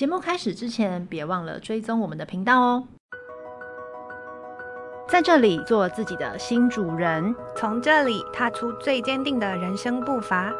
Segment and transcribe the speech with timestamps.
[0.00, 2.88] 节目开始之前，别忘了追踪我们的频道哦。
[5.06, 10.50] 在这里做自己的新主人，从这里踏出最坚定的人生步伐。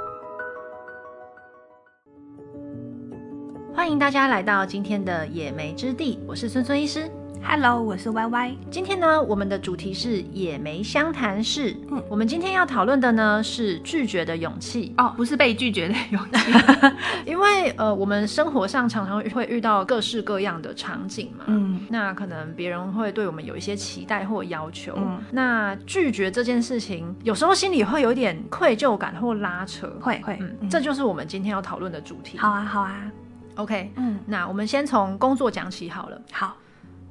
[3.75, 7.11] 欢迎大家来到今天的野莓之地，我是孙孙医师。
[7.43, 8.57] Hello，我是 Y Y。
[8.71, 11.77] 今天呢，我们的主题是野莓相谈室。
[11.91, 16.53] 嗯，我们今天要讨论的呢是拒绝的勇气哦，不是被拒绝的勇气。
[17.27, 21.45] 因为呃，我们生活上常常会遇到各式各样的场景嘛。
[21.49, 24.95] 嗯，那可能别人会对我们有一些期待或要求。
[24.97, 29.89] 嗯，那拒绝这件事情，有时候心里会有点愧疚感或拉扯。
[30.01, 32.39] 会会，嗯，这就是我们今天要讨论的主题。
[32.39, 33.11] 好啊，好啊。
[33.57, 36.21] OK，嗯，那我们先从工作讲起好了。
[36.31, 36.57] 好。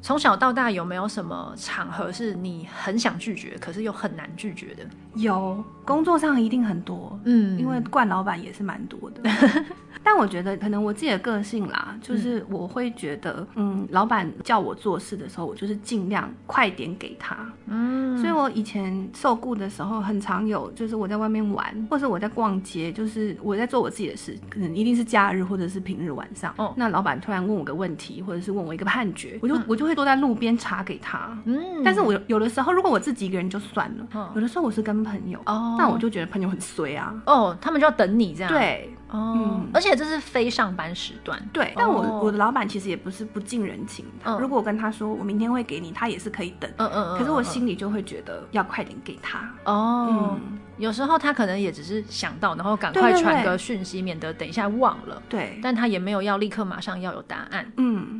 [0.02, 4.84] 从小到大有没有什么场合是你很想拒绝，可是又很难拒绝的？
[5.16, 9.22] 有，工作上一定很多，嗯，因为惯老板也是蛮多的。
[10.12, 18.18] 但我觉得可能我自己的个性啦，就是我会觉得，嗯，老板叫我做事的时候，我就是尽量快点给他，嗯。
[18.18, 26.52] 所以我以前受雇的时候，很常有，就是我在外面玩，或者我在逛街，就是我在做我自己的事，可能一定是假日或者是平日晚上。
[26.58, 31.38] 哦，那老板突然问我个问题，或者是问我一个判决，我就我就会坐在路边查给他。
[31.46, 37.14] 嗯，但是我有的时候，如果我自己一个人就算了，有的时候我是跟朋友，哦，那我就觉得朋友很衰啊。
[37.28, 38.52] 哦，他们就要等你这样。
[38.52, 38.92] 对。
[39.10, 41.74] 哦，嗯、而且这是非上班时段，对。
[41.76, 46.70] 但我、哦、我的老板其实也不是不近人情的，嗯、如果我跟他说我明天会给你，他也是可以等。
[46.78, 47.18] 嗯嗯嗯。
[47.18, 49.40] 可是我心里就会觉得要快点给他。
[49.66, 50.38] 哦。
[50.42, 55.22] 嗯有时候他可能也只是想到，然后赶快传个讯息，免得等一下忘了。
[55.28, 57.70] 对，但他也没有要立刻马上要有答案。
[57.76, 58.19] 嗯嗯，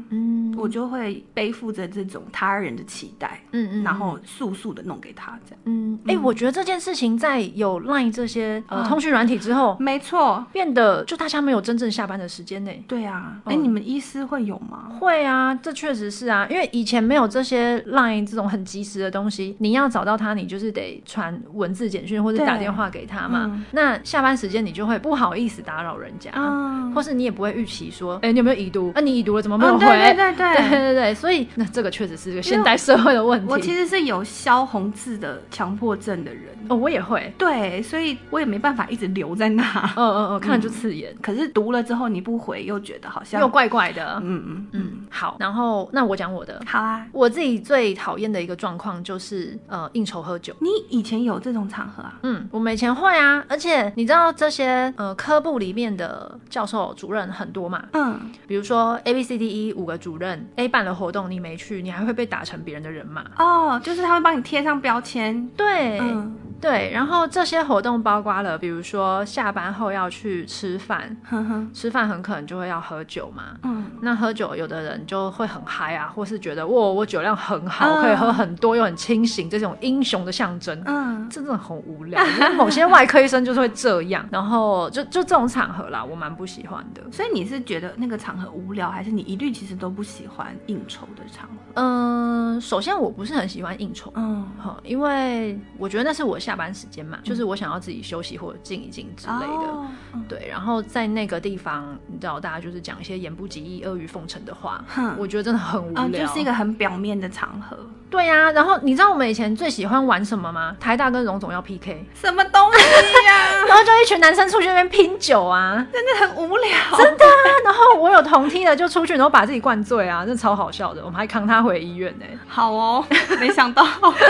[0.60, 5.62] 我就会背负着这种他人的期待，嗯嗯，然后速速的弄给他这样。
[5.66, 12.72] 嗯，哎，我觉得这件事情在有 Line 这些呃通讯软体之后，没错，变得就大家没有真正下班的时间呢。
[12.88, 14.90] 对啊，哎，你们医师会有吗？
[15.00, 23.30] 会啊，这确实是啊，因为以前没有这些 Line 这种很及时的东西，你要找到他，你就是得传文字简讯或者打电话给他。
[23.32, 28.92] 嗯、那下班时间你就会不好意思打扰人家，嗯、或是你也不会预期说，哎、欸，你有没有已读？
[28.96, 29.86] 那、啊、你已读了怎么没有回？
[29.86, 33.48] 嗯、对对对对对对对，所以那这个确实是个现代社会的问题。
[33.50, 39.64] 我其实是有消红字的强迫症的人哦，我也会，对，所以我也没办法一直留在那。
[39.96, 41.16] 嗯嗯嗯，看了就刺眼。
[41.22, 44.20] 可是读了之后你不回，又觉得好像又怪怪的。
[44.24, 45.38] 嗯嗯嗯，好。
[45.40, 47.06] 然后那我讲我的，好啊。
[47.12, 50.54] 我自己最讨厌的一个状况就是呃应酬喝酒。
[50.60, 52.20] 你以前有这种场合啊？
[52.24, 53.92] 嗯，我们以前会啊，而且。
[53.96, 57.84] 你知道这些呃科部里面的教授主任很多嘛？
[57.94, 63.24] 嗯，比如说 A B C D E 五个主任，A 办的活动你没去，你还会被打成别人的人马。
[63.38, 65.48] 哦，就是他会帮你贴上标签。
[65.56, 66.00] 对。
[66.00, 73.58] 嗯对，然后这些活动包括了，比如说下班后要去吃饭，呵呵吃饭很可能就会要喝酒嘛。
[73.64, 80.84] 嗯，那喝酒有的人就会很嗨啊，或是觉得哇，我酒量很好，嗯、可以喝很多又很清醒，这种英雄的象征。
[80.86, 82.22] 嗯，真的很无聊。
[82.58, 87.02] 某些外科医生就是会这样，然后就就这种场合啦，我蛮不喜欢的。
[87.10, 91.56] 所以你是觉得那个场合无聊，还是你一律其实都不喜欢应酬的场合？
[91.76, 94.46] 嗯，首先我不是很喜欢应酬，嗯，
[94.84, 96.38] 因为我觉得那是我。
[96.40, 99.86] 下班时间嘛，就是我想要自己休息或者静一静之类的，哦、
[100.28, 100.48] 对。
[100.50, 107.78] 然后在那个地方，你知道，大家就是讲一些言不及义、阿谀奉承的话，哼我觉得真的很无聊，哦，就是一个很表面的场合。
[108.10, 110.76] 对呀、啊，然后你知道我们以前最喜欢玩什么吗？
[110.80, 113.66] 台大跟荣总要 PK，什么东西呀、啊？
[113.68, 117.46] 然后就一群男生出去那边拼酒啊，真的很无聊，真的啊。
[117.66, 121.02] 然后我有同梯的就出去，然后把自己灌醉啊，真的超好笑的。
[121.04, 122.26] 我们还扛他回医院呢。
[122.48, 123.06] 好哦，
[123.40, 123.86] 没想到。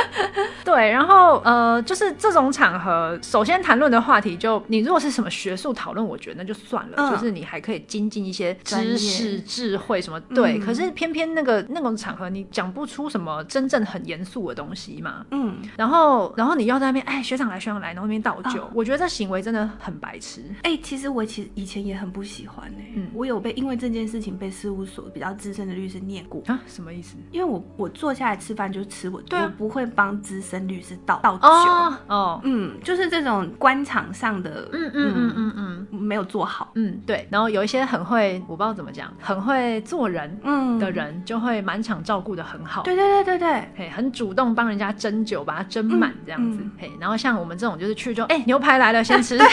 [0.64, 10.20] 对，然后呃，就是这种场合，首先谈论的话题就你如果是什么学术讨论，我觉得那就算了，嗯、就是你还可以精进一些知识、智慧什么。
[10.20, 15.26] 对，嗯、可是偏偏那个那种场合，你讲不出什么真正很严肃的东西嘛。
[15.32, 20.44] 嗯，然后然后你要在那边，哎，学长来，学长来，然后那边倒酒，嗯、我觉得这行为真的很白痴。
[20.64, 22.78] 哎，其实我其实以前也很不喜欢呢。
[22.96, 26.60] 嗯，我有被因为这件事情被事务所比较资深的律师念过啊？
[26.68, 27.16] 什么意思？
[27.32, 31.48] 因为我我坐下来吃饭就是吃我，对、啊，我不会帮资深律师倒倒酒。
[31.48, 36.72] 哦，哦，嗯，就是这种官场上的，嗯嗯嗯嗯嗯，没有做好。
[36.76, 37.28] 嗯，对。
[37.32, 42.84] 然后有一些很会，我不知道怎么讲，很会做人，嗯的人，就会满场照顾的很好。
[42.84, 46.60] 对对对对对，嘿很主动帮人家斟酒，把它斟满这样子。
[46.78, 49.48] 嘿，然后像我们这种就是去就，哎，牛排来了，先吃， 对，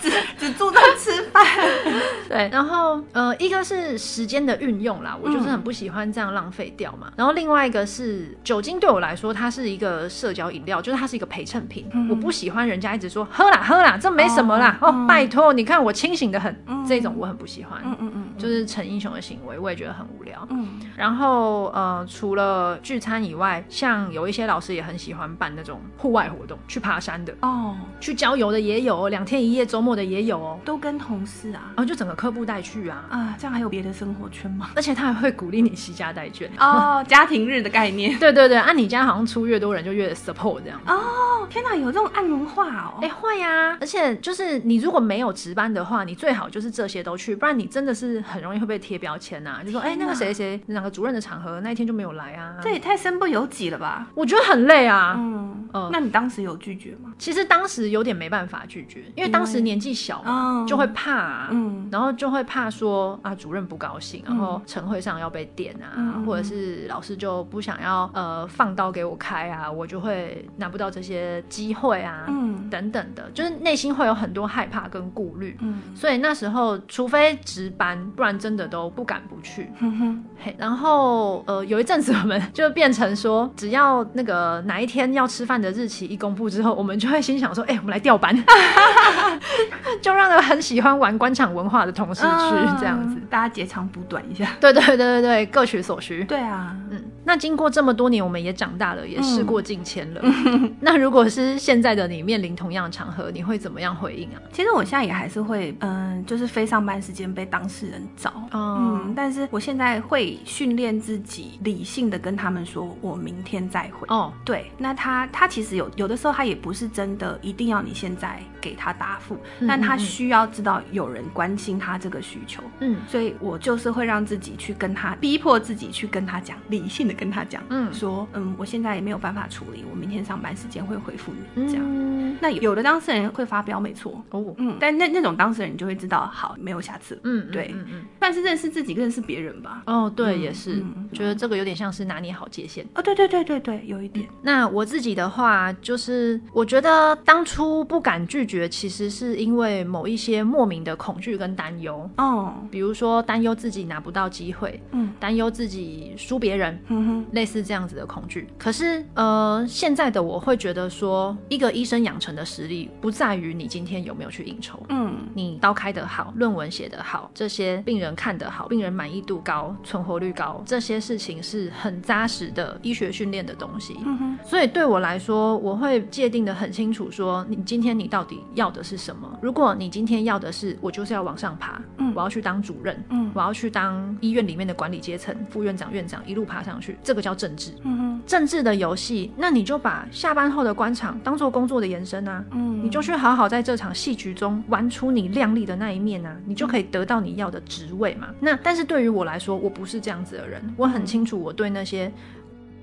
[0.00, 1.44] 只只注重吃饭。
[2.28, 7.08] 对，然后呃，一个是时间的运用啦，我就是很不喜欢这样浪费掉嘛。
[7.08, 11.86] 嗯、然后另外一个是酒精对我来说，它是一个社交饮料，就是它是一个陪衬品。
[11.92, 14.78] 嗯、我不喜欢人家一直说喝啦喝啦，这没什么啦。
[14.80, 17.80] 哦，哦拜托，你看我清醒的很，嗯、这种我很不喜欢。
[17.84, 20.46] 嗯嗯嗯，就是逞英雄的行为，我也觉得很无聊。
[20.50, 27.34] 嗯，然后呃，除了聚餐以外，像有一些老师也很喜欢办那种户外活动，去爬山的。
[27.42, 30.38] 哦，去郊游的也有，两天一夜周末的也有。
[30.38, 33.04] 哦，都跟同事啊，然后就整个科部带去啊。
[33.10, 34.70] 啊，这样还有别的生活圈吗？
[34.76, 36.48] 而且他还会鼓励你携家带眷。
[36.58, 40.80] 哦， 家庭日的概念，对 对对，按、啊、你家好像出越多人就越 support 这样。
[40.86, 54.06] 哦，天哪，有这种暗文化哦，哎会呀，而且就是你如果没有值班的话，你最好就是这些都去，不然你真的是很容易会被贴标签呐、啊，就说哎、欸、那个谁谁哪个主任的场合那一天就没有来啊，这也太身不由己了吧？
[54.14, 55.14] 我觉得很累啊。
[55.18, 57.12] 嗯，呃，那你当时有拒绝吗？
[57.18, 84.40] 其实当时有点没办法拒绝，因为当时年纪小嘛，就会怕啊，嗯，然后就会怕说啊，主任不高兴，然后晨会上要被点啊，或者是老师就不想要呃放刀给我开啊，我就会拿不到这些机会啊，嗯，等等的，就是内心会有很多害怕跟顾虑，嗯，所以那时候除非值班，不然真的都不敢不去，嗯哼，嘿，然后呃有一阵子我们就变成说只要那个。
[84.40, 88.34] 呃，哪一天要吃饭的日期一公布之后，我们就会心想说：“哎、欸，我们来调班，
[90.00, 96.24] 就让那很喜欢玩官场文化的同事去这样子，大家截长补短一下。”对对对对对，各取所需。
[96.24, 97.04] 对啊，嗯。
[97.24, 100.20] 那经过这么多年，我们也长大了，也事过境迁了。
[100.24, 104.40] 嗯、那如果是现在的你面临同样的场合，你会怎么样回应啊？
[104.50, 114.06] 其实我现在也还是会，嗯、呃，就是非上班时间被当事人找，哦、嗯，但是我现在会训练自己理性的跟他们说，我明天再回。
[114.08, 127.09] 哦，对，那他他其实有有的时候他也不是真的一定要你现在给他答复，嗯、但他需要知道有人关心他这个需求，嗯，所以我就是会让自己去跟他逼迫自己去跟他讲理性。
[127.12, 131.84] 跟他讲，嗯，说，嗯，我现在也没有办法处理，我明天上班时间会回复你，这样。
[131.86, 139.82] 嗯、那有的当事人会发飙，没错，哦，嗯，但那那种当事人你就会知道，好，没有下次，嗯，对，嗯嗯，但是认识自己，认识别人吧。
[139.86, 142.86] 哦，对，嗯、也是，嗯、觉得这个有点像是拿捏好界限。
[142.94, 144.26] 哦，对对对对对，有一点。
[144.42, 152.08] 那我自己的话，就是我觉得当初不敢拒绝，其实是因为某一些莫名的恐惧跟担忧。
[152.16, 156.99] 哦，比如说担忧自己拿不到机会，嗯，担忧自己输别人，嗯。
[157.00, 173.96] 嗯、类似这样子的恐惧，可是呃，现在的我会觉得说，一个医生养成的实力不在于你今天有没有去应酬，嗯，你刀开得好，论文写得好，这些病人看得好，病人满意度高，存活率高，这些事情是很扎实的医学训练的东西。
[174.04, 179.38] 嗯哼，所以对我来说，我会界定的很清楚，说你今天你到底要的是什么？
[179.40, 186.89] 如果你今天要的是我就是要往上爬，嗯，我要去当主任，嗯，我要去当医院里面的管理阶层，副院长、院长一路爬上去。
[187.02, 198.28] 这个叫政治，嗯哼，政治的游戏，那你就把下班后的官场当做工作的延伸啊，嗯，你就去好好在这场戏剧中玩出你亮丽的那一面啊，你就可以得到你要的职位嘛。
[198.40, 202.12] 那但是对于我来说，我不是这样子的人，我很清楚我对那些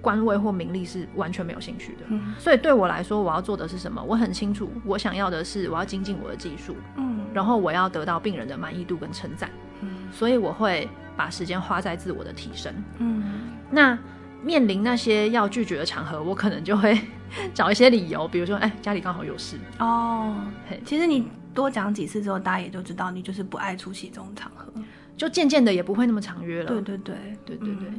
[0.02, 4.02] 官位或名利是完全没有兴趣的，嗯，所以对我来说，我要做的是什么？
[4.02, 9.50] 我很清楚，我想要的是我要精进我的技术，嗯，然后我要得到病人的满意度跟称赞，
[9.82, 10.88] 嗯，所以我会
[11.18, 13.24] 把时间花在自我的提升，嗯。
[13.70, 13.98] 那
[14.44, 16.98] 面临那些要拒绝的场合，我可能就会
[17.54, 20.36] 找一些理由，比如说，哎、欸，家里刚好有事哦。
[20.70, 24.72] 嘿其实你多讲几次之后，大家也就知道你就是不爱出席这种场合，
[25.18, 26.68] 就渐渐的也不会那么常约了。
[26.68, 27.16] 对对对
[27.46, 27.90] 对对对。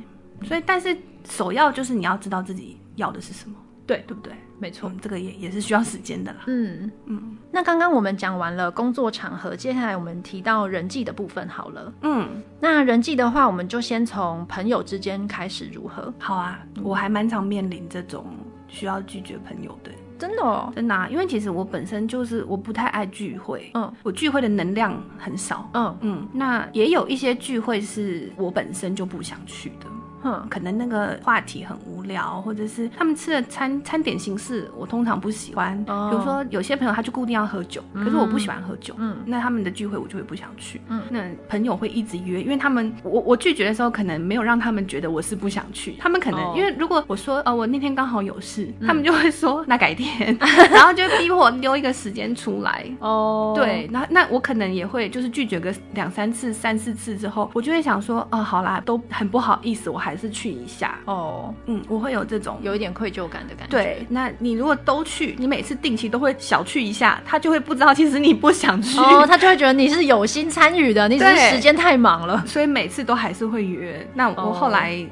[0.40, 0.96] 嗯、所以，但是
[1.28, 3.56] 首要就是你要知道自己要的是什么，
[3.88, 4.32] 对对不对？
[4.60, 6.40] 没错、嗯，这个也也是需要时间的啦。
[6.46, 11.92] 嗯嗯，嗯，那刚刚我们讲完了工作场合，接下来我们提到人际的部分好了。
[12.02, 12.28] 嗯，
[12.60, 16.12] 那人际的话，我们就先从朋友之间开始如何？
[16.18, 18.26] 好啊，我还蛮常面临这种
[18.68, 29.86] 需要拒绝朋友的，真的哦，真的啊，因为其实我本身就是我不太爱聚会，嗯，我聚会的能量很少，嗯嗯，那也有一些聚会是我本身就不想去的。
[30.22, 35.76] 哼，可能那个话题很无聊，或者是他们吃的餐餐点形式，我通常不喜欢。
[35.84, 38.94] 比如说，有些朋友他就固定要喝酒，可是我不喜欢喝酒。
[38.98, 40.80] 嗯，那他们的聚会我就会不想去。
[40.88, 45.96] 嗯，那朋友会一直约，因为他们我我拒绝的时候，可能没有让他们觉得我是不想去。
[45.98, 50.36] 他们可能因为如果我说呃，我那天刚好有事，他们就会说那改天，
[50.70, 52.84] 然后就逼我留一个时间出来。
[53.00, 60.07] 哦，对，那那我可能也会就是拒绝个两三次、三四次之后，我就会想说哦，好啦，都很不好意思，我还。
[60.08, 61.54] 还是去一下哦。
[61.66, 63.76] 嗯，我会有这种有一点愧疚感的感觉。
[63.76, 74.08] 对，那你如果都去，你每次定期都会小去一下，他就会不知道其实你不想去，哦，他就会觉得你是有心参与的，你只是时间太忙了，所以每次都还是会约。
[74.14, 75.04] 那我后来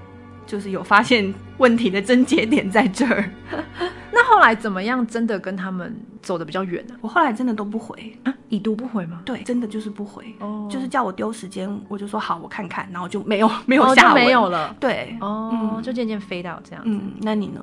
[0.46, 3.28] 就是有发现问题的症结点在这儿。
[4.12, 5.06] 那后来怎么样？
[5.06, 6.94] 真的跟他们走的比较远呢？
[7.02, 9.20] 我后来真的都不回啊，已读不回吗？
[9.26, 14.74] 对，真的就是不回，哦，就是叫我丢时间，我就说好，我看看，然后就没有 没有下文，哦，就没有了。
[14.80, 16.90] 对，哦，嗯，就渐渐飞到这样子。
[16.90, 17.60] 嗯，那你呢？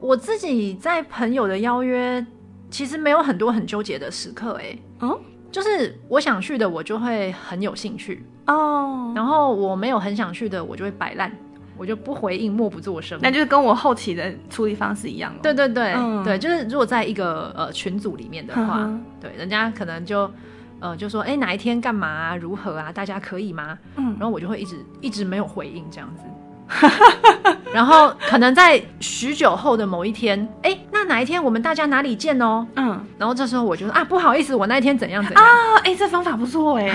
[0.00, 2.24] 我自己在朋友的邀约，
[2.70, 5.18] 其实没有很多很纠结的时刻，哎，嗯，
[5.50, 11.30] 就是我想去的，我就会很有兴趣哦，然后我没有很想去的，我就会摆烂。
[11.76, 13.18] 我就不回应，默不作声。
[13.22, 15.34] 那就是跟我后期的处理方式一样。
[15.42, 18.88] 对对对，嗯、对，就是如果在一个呃群组里面的话，
[19.20, 20.30] 对，人家可能就
[20.80, 22.36] 呃就说，哎，哪一天干嘛啊？
[22.36, 22.92] 如何啊？
[22.92, 23.78] 大家可以吗？
[23.96, 26.22] 嗯，然后我就会一直一直没有回应这样子。
[27.72, 32.66] 然后可能在许久后的某一天，哎，那哪一天我们大家哪里见哦？
[32.76, 35.50] 嗯，然后这时候我就说啊，不好意思，我那一天怎样怎样啊？
[35.84, 36.90] 哎，这方法不错哎。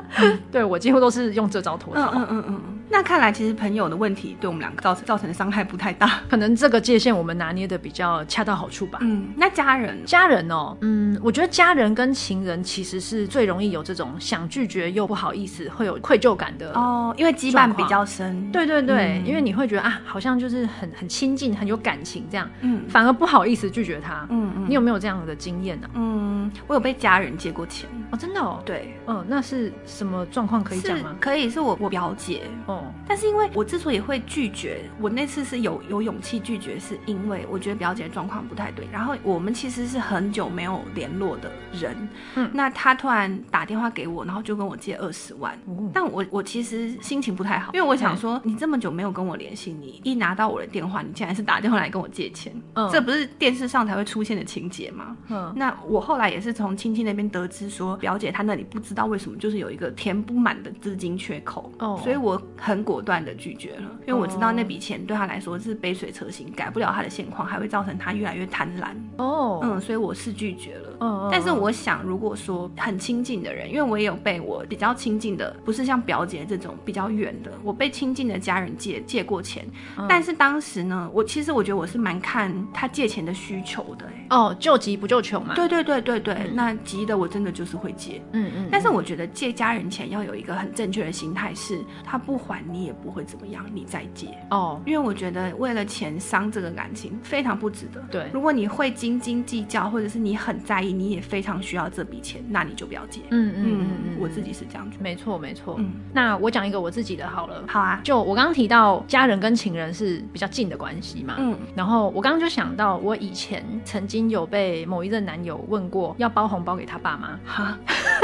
[0.52, 2.12] 对，我几乎都是用这招脱逃。
[2.12, 2.60] 嗯嗯嗯嗯。
[2.90, 8.98] 那看来其实朋友的问题对我们两个造成造成的伤害不太大，可能这个界限我们拿捏的比较恰到好处吧。
[9.02, 18.50] 嗯，那家人，家人哦，嗯，我觉得家人跟情人其实是最容易有这种想拒绝又不好意思，会有愧疚感的哦，因为羁绊比较深。
[18.50, 24.26] 对对对，嗯、因为你会觉得啊，好像就是很很亲近，很有感情这样，嗯，反而不好意思拒绝他。
[24.30, 25.94] 嗯嗯，你有没有这样的经验呢、啊？
[25.94, 28.62] 嗯，我有被家人借过钱哦，真的哦。
[28.64, 31.14] 对，嗯，那是什么状况可以讲吗？
[31.20, 33.48] 可以，是我我表姐哦，但是因为。
[33.54, 38.86] 我之所以会拒绝，我那次是有有勇气拒绝，是因为我觉得表姐的状况不太对。
[38.92, 55.16] 然后我们其实是很久没有联络的人，嗯，那他突然打电话给我，然后就跟我借二十万，嗯、但我我其实心情不太好，因为我想说，你这么久没有跟我联系，你一拿到我的电话，你竟然是打电话来跟我借钱，嗯，这不是电视上才会出现的情节吗？
[55.28, 63.58] 嗯，那我后来也是从亲戚那边得知说，表姐她那里不知道为什么就是有一个填不满的资金缺口，哦，所以我很果断的拒。
[63.58, 68.90] 绝了，因为我知道那笔钱对她来说是杯水车薪，改不了她的现况，还会造成她越来越贪婪。
[69.16, 70.96] 哦，嗯，所以我是拒绝了。
[71.00, 79.66] 嗯，但是我想，如果说很亲近的人，因为我也有被我比较亲近的，不是像表姐这种比较远的，我被亲近的家人借借过钱。
[80.08, 84.06] 但是当时呢，我其实我觉得我是蛮看他借钱的需求的。
[84.30, 85.54] 哦，救急不救穷嘛。
[85.54, 88.22] 对对对对对，那急的我真的就是会借。
[88.32, 88.68] 嗯嗯。
[88.70, 98.00] 但是我觉得借家人钱要有一个很正确的心态，是他不还你也不会怎么样，你再借哦，因为我觉得为了钱伤这个感情非常不值得。
[98.10, 103.20] 对，如果你会斤斤计较，或者是你很在意，你也非常需要这笔钱，那你就不要借。
[103.30, 104.98] 嗯嗯嗯嗯，我自己是这样子。
[105.00, 105.76] 没错没错。
[105.78, 107.64] 嗯，那我讲一个我自己的好了。
[107.66, 111.34] 好啊，就我刚刚提到家人跟情人是比较近的关系嘛。
[111.38, 117.36] 嗯，然后我刚刚就想到，我以前曾经有被某一任男友问过要包红包给他爸妈。
[117.44, 117.76] 哈，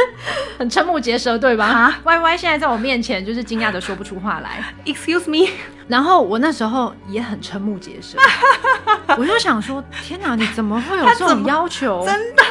[0.57, 1.67] 很瞠目结舌，对吧？
[1.67, 4.63] 啊，Y Y 现在在我面前就是惊讶的说不出话来。
[4.85, 5.51] Excuse me。
[5.87, 8.19] 然后我那时候也很瞠目结舌，
[9.19, 12.05] 我就想说：天哪，你怎么会有这种要求？
[12.07, 12.43] 真的？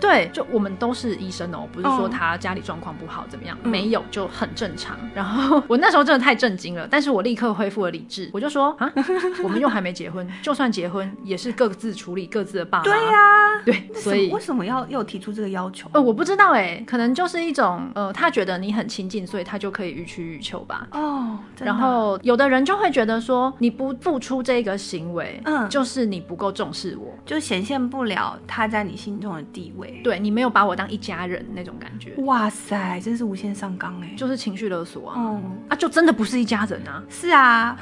[0.00, 4.96] 对，就我们都是医生哦，不是说他家里状况不好怎么样，嗯、没有就很正常。
[5.14, 8.92] 然后我那时候真的太震惊了，但是我立刻恢复了理智，我就说：啊，
[9.42, 12.84] 我们又还没结婚，就算结婚也是各自处理各自的爸妈。
[12.84, 15.88] 对呀、啊，对，所以为什么要又提出这个要求？
[15.94, 20.86] 呃，我不知道哎，可能就是一种呃，他觉得你很亲近，所以他就可以予取予求吧。
[20.90, 22.81] 哦，然后有的人就。
[22.82, 32.12] 会觉得说你不付出这个行为，嗯，就是你不够重视我，就显现不了他在你心中的地位，对，你没有把我当一家人那种感觉。
[32.24, 37.02] 哇塞，真是无限上纲哎，就是情绪勒索啊，嗯啊，就真的不是一家人啊。
[37.08, 37.78] 是啊，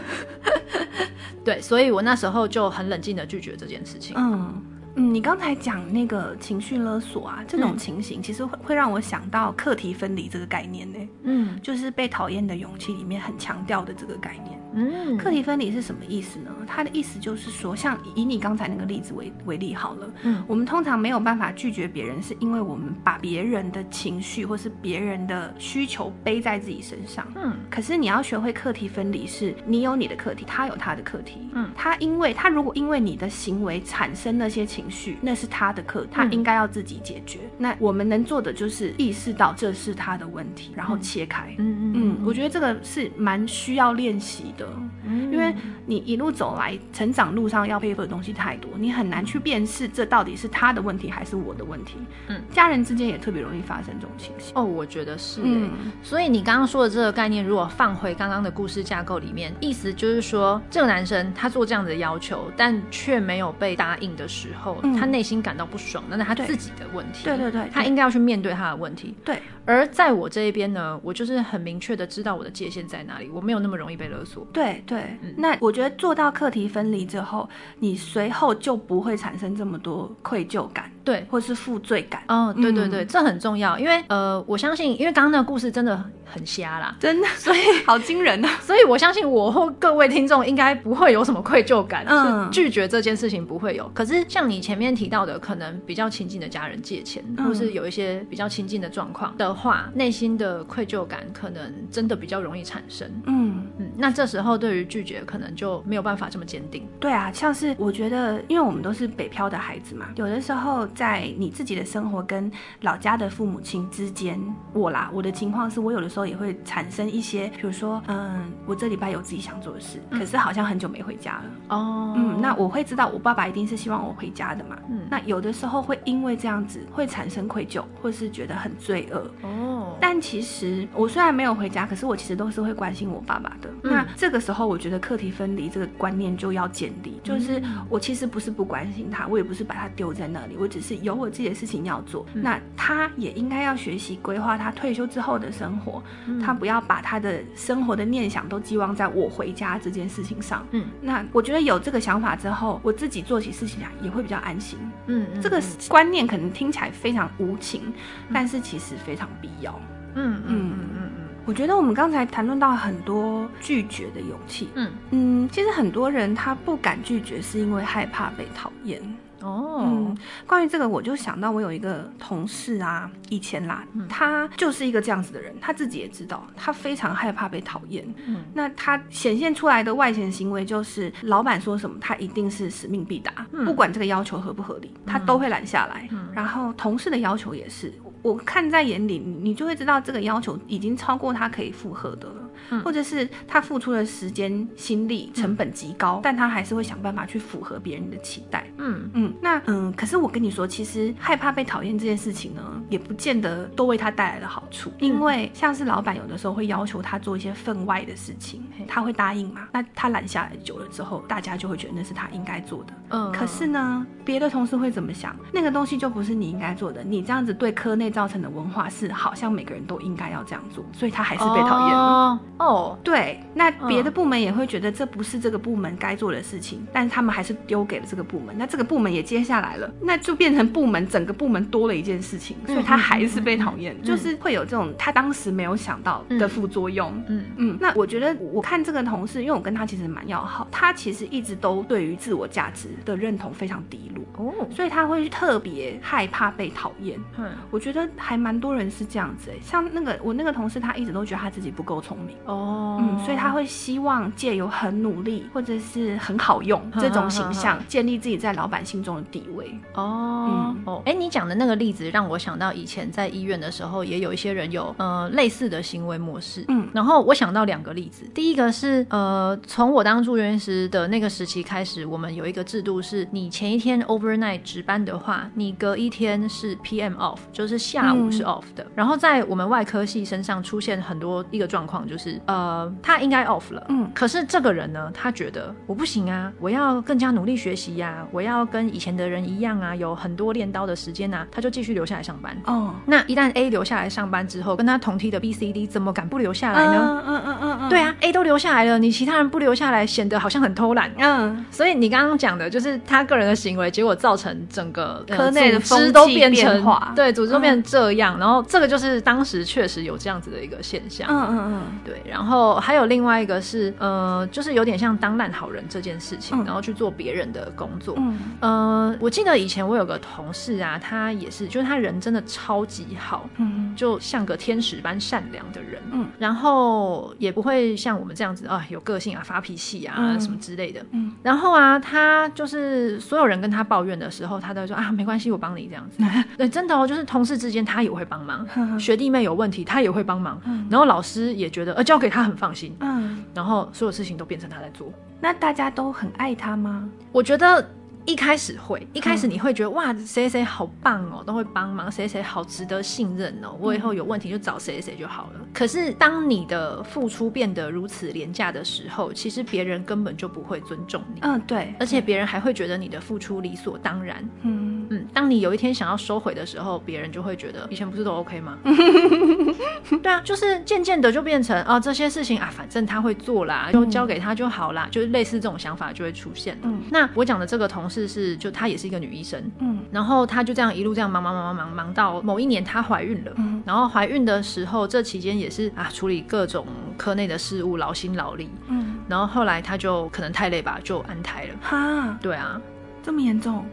[1.43, 4.15] 对，所以我那时候就很冷静的拒绝这件事情。
[4.19, 4.63] 嗯。
[4.97, 10.99] 嗯，你刚才讲那个情绪勒索啊，这种情形其实会会让我想到课题分离这个概念呢。
[11.23, 14.61] 嗯，就是被讨厌的勇气里面很强调的这个概念。
[14.75, 16.51] 嗯，课题分离是什么意思呢？
[16.67, 20.11] 它的意思就是说，像以你刚才那个例子为为例好了。
[20.23, 27.25] 嗯，我们通常没有办法拒绝别人，是因为我们把别人的情绪或是别人的需求背在自己身上。
[27.37, 31.49] 嗯，可是你要学会课题分离，是你有你的课题，他有他的课题。
[31.53, 37.41] 嗯，他因为他如果因为你的行为产生那些情情绪，那是他的课，他应该要自己解决。
[37.43, 41.55] 嗯、那我们能做的就是意识到这是他的问题，然后切开。
[41.59, 44.69] 嗯，嗯，我觉得这个是蛮需要练习的，
[45.11, 45.55] 嗯、因为
[45.87, 51.97] 你一路走来，成长路上要背负的东西太多，你很难去辨识这到底是他的问题还是我的问题。
[52.29, 54.53] 嗯，家人之间也特别容易发生这种情形。
[54.55, 55.47] 哦，我觉得是、欸。
[55.47, 55.71] 嗯，
[56.03, 67.25] 所以你刚刚说的这个概念，如果放回刚刚的故事架构里面，意思就是说，这个男生他做这样子的要求，但却没有被答应的时候，嗯、他内心感到不爽，那是他自己的问题。
[67.25, 69.15] 对对对，对，他应该要去面对他的问题。
[69.25, 69.41] 对。
[69.67, 74.45] 而在我这一边呢，我就是很明确的知道我的界限在哪里，我没有那么容易被勒索。
[74.53, 82.23] 对对，嗯、那我觉得做到课题分离之后，你随后就不会产生这么多愧疚感，对，或是负罪感。
[82.29, 88.49] 哦，对对对，嗯、这很重要，因为呃，我相信，因为刚刚那个故事真的很瞎啦，真的，所以好惊人啊！
[88.63, 93.91] 所以我相信我或各位听众应该不会有什么愧疚感，嗯，拒绝这件事情不会有。
[93.95, 103.11] 可是像你前面提到的，可能比较亲近的家人借钱，嗯、或是有一些比较亲近的状况的话，内心的愧疚感可能真的比较容易产生。
[103.27, 106.87] 嗯嗯，那这时候对于拒绝可能就没有办法这么坚定。
[106.99, 112.51] 对啊，像是我觉得，因为我们都是北漂的孩子嘛，有的时候在你自己的生活跟
[112.83, 114.41] 老家的父母亲之间，
[114.73, 121.45] 我啦，我的情况是我有的时候也会产生一些，比如说，嗯，我这礼拜有自己想做的事，可是好像很久没回家了。
[121.77, 124.77] 哦，嗯，那我会知道我爸爸一定是希望我回家的嘛。
[124.91, 129.31] 嗯，那有的时候会因为这样子会产生愧疚，或是觉得很罪恶。
[129.43, 133.71] 哦，但其实我虽然没有回家，可是我其实都是会关心我爸爸的。
[133.85, 142.27] 嗯，那这个时候我觉得课题分离这个观念就要建立，就是我其实不是不关心他，我也不是把他丢在那里，我只是有我自己的事情要做。
[142.35, 146.03] 嗯，那他也应该要学习规划他退休之后的生活。
[146.45, 150.67] 他不要把他的生活的念想都寄望在我回家这件事情上。
[150.71, 154.79] 嗯，那我觉得有这个想法之后，我自己做起事情来也会比较安心。
[155.07, 159.79] 嗯，嗯，这个观念可能听起来非常无情，嗯，但是其实非常必要。
[160.15, 164.69] 嗯嗯嗯嗯嗯，我觉得我们刚才谈论到很多拒绝的勇气。
[164.75, 169.01] 嗯嗯，其实很多人他不敢拒绝，是因为害怕被讨厌。
[169.43, 170.17] 哦，嗯，
[170.47, 178.05] 关于这个，我就想到我有一个同事啊，以前啦，嗯、他就是一个这样子的人，他自己也知道，他非常害怕被讨厌。
[178.27, 186.09] 嗯，那他显现出来的外显行为就是，老板说什么，他一定是使命必达，嗯、不管这个要求合不合理，他都会拦下来。
[186.13, 187.93] 嗯，然后同事的要求也是，
[188.23, 192.40] 我看在眼里，你就会知道这个要求已经超过他可以负荷的了。
[192.85, 198.67] 或者是他付出的时间、心力成本极高，嗯、但他还是会想办法去符合别人的期待。
[198.79, 204.93] 嗯嗯，那嗯，可是我跟你说，其实害怕被讨厌这件事情呢，也不见得都为他带来了好处。
[204.99, 209.63] 因为像是老板有的时候会要求他做一些分外的事情，他会答应嘛？
[209.73, 212.93] 那他揽下来久了之后，大家就会觉得那是他应该做的。
[213.11, 215.35] 嗯，可是呢，别的同事会怎么想？
[215.53, 217.03] 那个东西就不是你应该做的。
[217.03, 222.01] 你这样子对科内造成的文化是，好像每个人都应该要这样做，所以他还是被讨厌了。
[222.01, 237.11] 哦哦，对，那别的部门也会觉得这不是这个部门该做的事情，但是他们还是丢给了这个部门，那这个部门也接下来了，那就变成部门整个部门多了一件事情，所以他还是被讨厌，就是会有这种他当时没有想到的副作用。
[237.29, 247.19] 嗯嗯，那我觉得我看这个同事，因为我跟他其实蛮要好，他其实一直都对于自我价值的认同非常低落哦，所以他会特别害怕被讨厌。
[247.39, 252.37] 嗯，我觉得还蛮多人是这样子，像那个我那个同事，他一直都觉得他自己不够聪明。
[252.51, 259.73] 哦，嗯，所以他会希望借由很努力或者是很好用这种形象，建立自己在老板心中的地位。
[259.95, 266.65] 哦，嗯、哦，哎，你讲的那个例子让我想到以前在医院的时候，也有一些人有呃类似的行为模式。
[266.69, 278.83] 嗯，然后我想到两个例子，第一个是呃，从我当住院时的那个时期开始，我们有一个制度是，你前一天 overnight 值班的话，你隔一天是 PM off，就是下午是 off 的。
[278.83, 282.40] 嗯、然后在我们外科系身上出现很多一个状况，就是。
[282.47, 292.57] 呃，他应该 off 了，嗯，可是这个人呢，他觉得我不行啊，我要更加努力学习呀，我要跟以前的人一样啊，有很多练刀的时间啊，他就继续留下来上班。
[292.67, 297.23] 哦，那一旦 A 留下来上班之后，跟他同梯的 B、C、D 怎么敢不留下来呢？
[297.27, 301.11] 嗯嗯嗯嗯，对啊，A 都留下来了，你其他人不留下来，显得好像很偷懒。
[301.19, 311.29] 嗯，所以你刚刚讲的就是他个人的行为，结果造成整个科内的风气都变成对，组织都变成这样，然后这个就是当时确实有这样子的一个现象。
[311.31, 312.20] 嗯嗯嗯，对。
[312.25, 318.15] 然后还有另外一个是，呃，就是有点像当烂好人这件事情，嗯、然后去做别人的工作。
[318.19, 336.23] 嗯、呃，我记得以前我有个同事啊，他也是，就是他人真的超级好，嗯，就像个天使般善良的人，嗯，然后也不会像我们这样子啊，有个性啊，发脾气啊、嗯、什么之类的，嗯，然后啊，他就是所有人跟他抱怨的时候，他都会说啊，没关系，我帮你这样子，
[336.57, 338.67] 对，真的哦，就是同事之间他也会帮忙，
[338.99, 347.09] 学弟妹有问题他也会帮忙，然后老师也觉得呃交给他很放心，嗯，然后所有事情都变成他在做，那大家都很爱他吗？
[347.33, 347.87] 我觉得。
[348.27, 355.61] 一开始会，一开始你会觉得、嗯、哇，谁谁好棒哦，都会帮忙，谁谁好值得信任哦，我以后有问题就找谁谁就好了。
[355.61, 361.41] 嗯、可是当你的付出变得如此廉价的时候，其实别人根本就不会尊重你。
[361.43, 364.49] 嗯，对，而且别人还会觉得你的付出理所当然。
[364.63, 368.79] 嗯嗯，当你有一天想要收回的时候，别人就会觉得以前不是都 OK 吗？
[370.23, 376.79] 对啊，就是渐渐的就变成啊，这些事情啊，反正他会做啦，就交给他就好啦，嗯、就是类似这种想法就会出现。
[376.83, 392.81] 嗯，那我讲的这个同事是，就她也是一个女医生，嗯，然后她就这样一路这样忙忙忙忙忙忙到某一年她怀孕了，嗯，然后怀孕的时候这期间也是啊处理各种科内的事务，劳心劳力，嗯，然后后来她就可能太累吧，就安胎了，哈，对啊，
[393.23, 393.87] 这么严重，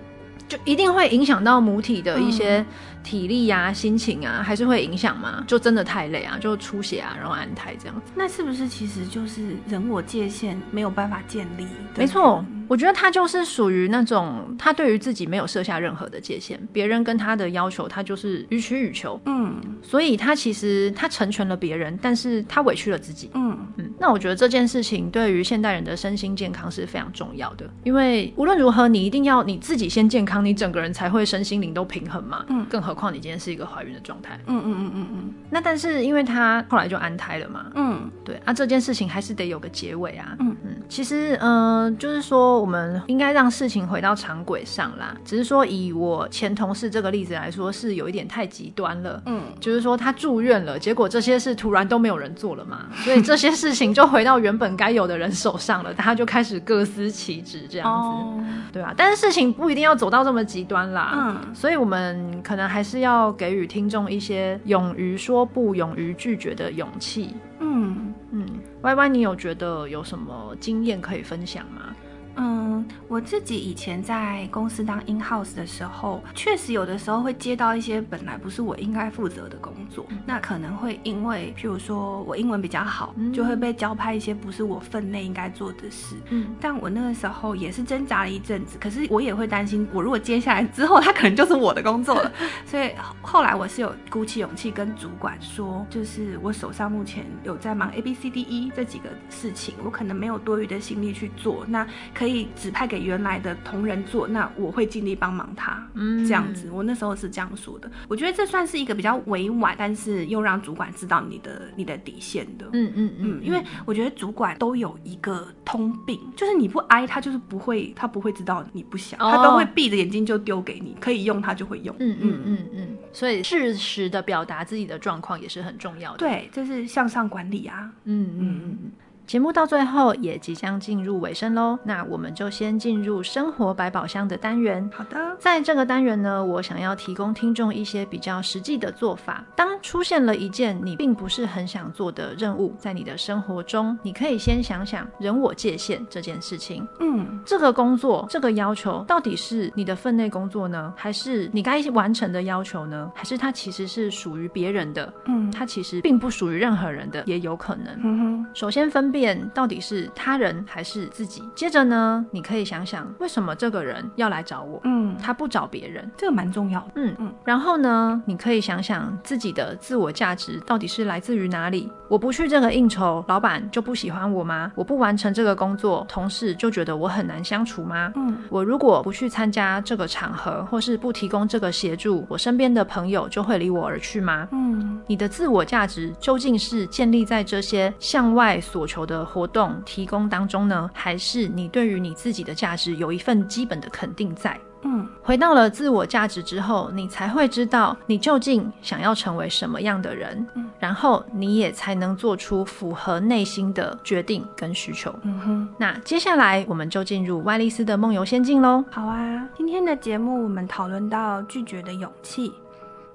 [0.47, 2.65] 就一定会影响到母体的一些。
[3.03, 5.41] 体力呀、啊、心情啊，还是会影响吗？
[5.47, 8.12] 就真的太累啊，就出血啊，然后安胎这样子。
[8.13, 11.65] 那是不是其实就是人我界限没有办法建立？
[11.95, 19.19] 没错，我觉得他就是属于那种他对于自己没有设下任何的界限，别人跟他的要求，他就是予取予求。
[19.25, 23.30] 嗯，所以他其实他成全了别人，但是他委屈了自己。
[23.34, 23.89] 嗯嗯。
[23.97, 32.45] 那我觉得这件事情对于现代人的身心健康是非常重要的，因为无论如何，你一定要你自己先健康，你整个人才会身心灵都平衡嘛。
[32.49, 32.97] 嗯，更何。
[32.97, 58.43] 况你今天是一个怀孕的状态，嗯嗯嗯嗯嗯，那但是因为他后来就安胎了嘛，嗯，对啊，这件事情还是得有个结尾啊，嗯嗯，其实嗯、呃，就是说我们应该让事情回到常轨上啦，只是说以我前同事这个例子来说，是有一点太极端了，嗯，就是说他住院了，结果这些事突然都没有人做了嘛， 所以这些事情就回到原本该有的人手上了，他就开始各司其职这样子，哦、
[58.73, 58.93] 对吧、啊？
[58.97, 62.87] 但是事情不一定要走到这么极端啦，嗯，所以我们可能还是。
[62.87, 67.35] 是要给予听众一些勇于说不、勇于拒绝的勇气。
[67.59, 68.47] 嗯嗯
[68.81, 71.93] ，Y Y，你有觉得有什么经验可以分享吗？
[72.39, 86.15] 嗯，我自己以前在公司当 in house 的时候，确实有的时候会接到一些本来不是我应该负责的工作，嗯、那可能会因为，譬如说我英文比较好，嗯、就会被交派一些不是我分内应该做的事。
[86.30, 92.32] 嗯，但我那个时候也是挣扎了一阵子，可是我也会担心，我如果接下来之后，他可能就是我的工作了。
[92.67, 92.91] 所以
[93.23, 102.26] 后来我是有鼓起勇气跟主管说，就是我手上目前有在忙 A B C D E 这几个事情，我可能没有多余的心力去做，那可以。
[102.27, 105.81] 可以指派给原来的同仁做，那我会尽力帮忙他。
[105.93, 107.89] 嗯，这样子，我那时候是这样说的。
[108.09, 112.67] 我觉得这算是一个比较委婉，但是又让主管知道你的你的底线的。
[112.73, 121.95] 嗯嗯嗯，因为我觉得主管都有一个通病，就是你不挨他，就是不会，他不会知道你不想，他都会闭着眼睛就丢给你，可以用他就会用。
[121.99, 126.17] 嗯嗯嗯嗯，所以适时的表达自己的状况也是很重要的。
[126.17, 127.89] 对，这是向上管理啊。
[128.03, 128.91] 嗯嗯嗯。
[129.27, 134.89] 节目到最后也即将进入尾声喽，那我们就先进入生活百宝箱的单元。
[134.93, 139.43] 好的，在这个单元呢，我想要提供听众一些比较实际的做法。
[139.53, 146.87] 当出现了一件你并不是很想做的任务，在你的生活中，你可以先想想人我界限这件事情。
[147.01, 153.11] 嗯，这个工作，这个要求，到底是你的分内工作呢，还是你该完成的要求呢？
[153.13, 155.13] 还是它其实是属于别人的？
[155.25, 157.93] 嗯，它其实并不属于任何人的，也有可能。
[158.01, 159.16] 嗯哼，首先分辨。
[159.53, 161.43] 到底是他人还是自己？
[161.56, 164.80] 接着呢，你可以想想为什么这个人要来找我？
[164.84, 166.91] 嗯，他不找别人，这个蛮重要的。
[166.95, 167.34] 嗯嗯。
[167.43, 171.91] 然后呢，你可以想想自己的自我价值到底是来自于哪里？
[172.09, 174.71] 我不去这个应酬，老板就不喜欢我吗？
[174.75, 178.11] 我不完成这个工作，同事就觉得我很难相处吗？
[178.15, 184.47] 嗯，我如果不去参加这个场合，或是不提供这个协助，我身边的朋友就会离我而去吗？
[184.51, 194.57] 嗯，你的自我价值究竟是建立在这些向外所求的活动提供当中呢，还是你对于你自己的价值有一份基本的肯定在？
[194.83, 205.13] 嗯，回到了自我价值之后，你才会知道你究竟想要成为什么样的人，嗯，然后你也才能做出符合内心的决定跟需求。
[205.23, 208.83] 嗯哼，那接下来我们就进入歪丽斯的梦游仙境喽。
[208.91, 212.53] 好啊，今天的节目我们讨论到拒绝的勇气。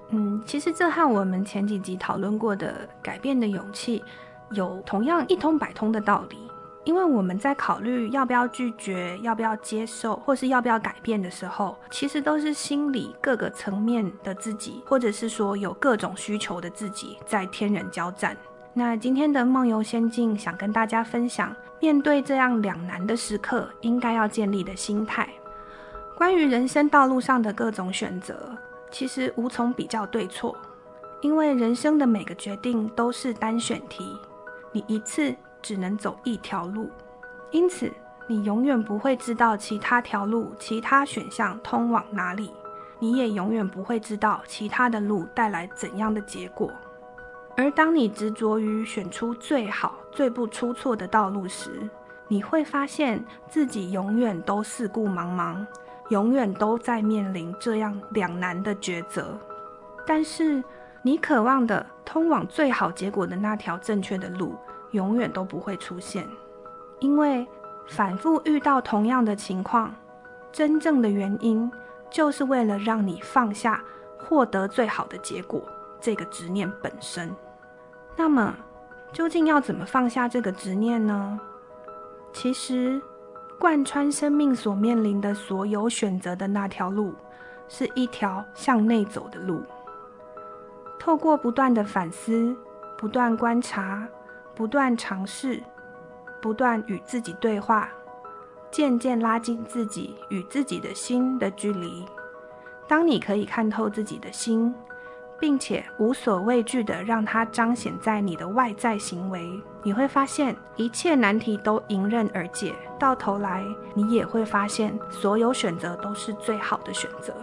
[0.09, 4.03] 嗯，其实这和我们前几集讨论过的改变的勇气。
[4.51, 6.37] 有同样一通百通的道理，
[6.85, 18.35] 因为我们在考虑要不要拒绝、要不要接受，或是要不要改变的时候，其实都是心理各个层面的自己，或者是说有各种需求的自己在天人交战。
[18.73, 25.29] 那今天的梦游仙境想跟大家分享，面对这样两难的时刻，应该要建立的心态。
[26.17, 28.57] 关于人生道路上的各种选择，
[28.91, 30.53] 其实无从比较对错，
[31.21, 34.17] 因为人生的每个决定都是单选题，
[34.73, 35.33] 你一次。
[35.63, 36.91] 只能走一条路，
[37.49, 37.91] 因此
[38.27, 42.51] 你永远不会知道其他条路、其他选项通往哪里，
[42.99, 46.71] 你也永远不会知道其他的路带来怎样的结果。
[47.55, 51.89] 而当你执着于选出最好、最不出错的道路时，
[52.27, 55.65] 你会发现自己永远都四顾茫茫，
[56.09, 59.37] 永远都在面临这样两难的抉择。
[60.05, 60.63] 但是
[61.03, 64.55] 你渴望的通往最好结果的那条正确的路，
[64.93, 66.27] 永远都不会出现，
[66.99, 67.45] 因为
[67.87, 69.93] 反复遇到同样的情况，
[70.51, 71.69] 真正的原因
[72.09, 73.83] 就是为了让你放下
[74.17, 75.61] 获得最好的结果
[75.99, 77.29] 这个执念本身。
[78.15, 78.55] 那么，
[79.11, 81.39] 究竟要怎么放下这个执念呢？
[82.31, 83.01] 其实，
[83.59, 87.13] 贯穿生命所面临的所有选择的那条路，
[87.67, 89.61] 是一条向内走的路。
[90.99, 92.55] 透过不断的反思，
[92.97, 94.07] 不断观察。
[94.55, 95.61] 不断尝试，
[96.41, 97.89] 不断与自己对话，
[98.69, 102.05] 渐渐拉近自己与自己的心的距离。
[102.87, 104.73] 当你可以看透自己的心，
[105.39, 109.49] 并且无所畏惧地让它彰显在你的外在行为，
[109.81, 112.75] 你会发现一切难题都迎刃而解。
[112.99, 117.33] 到头来，你也会发现所有选择都是最好的选择。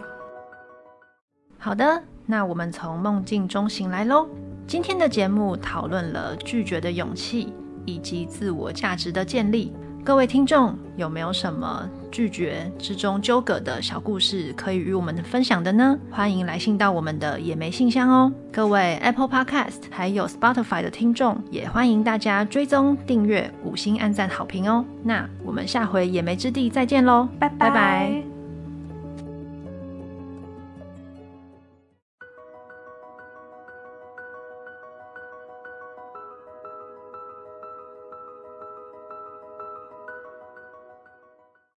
[1.59, 4.27] 好的，那我们从梦境中醒来喽。
[4.71, 7.51] 今天的节目讨论了拒绝的勇气
[7.83, 9.73] 以及自我价值的建立。
[10.01, 15.99] 各位听众有没有什么拒绝之中纠葛的小故事可以与我们分享的呢？
[16.09, 18.31] 欢迎来信到我们的野莓信箱哦。
[18.49, 24.85] 各位 Apple Podcast 还有 Spotify 的听众，也欢迎大家追踪、订阅、五星按赞、好评哦。
[25.03, 28.30] 那我们下回野莓之地再见喽，拜拜拜。